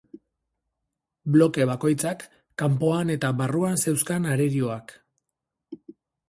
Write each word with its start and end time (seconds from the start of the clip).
Bloke 1.35 1.67
bakoitzak 1.71 2.25
kanpoan 2.63 3.13
eta 3.17 3.31
barruan 3.43 3.79
zeuzkan 3.85 4.27
arerioak. 4.33 4.95